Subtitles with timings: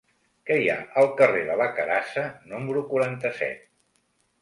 [0.49, 2.25] Què hi ha al carrer de la Carassa
[2.57, 3.73] número quaranta-set?